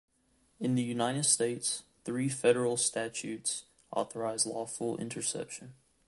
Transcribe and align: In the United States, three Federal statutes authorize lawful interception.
In 0.59 0.73
the 0.73 0.81
United 0.81 1.25
States, 1.25 1.83
three 2.05 2.27
Federal 2.27 2.75
statutes 2.75 3.65
authorize 3.91 4.47
lawful 4.47 4.97
interception. 4.97 5.75